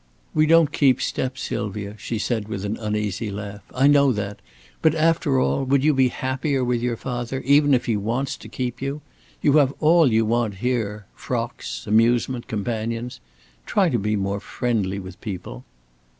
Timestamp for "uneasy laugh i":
2.77-3.85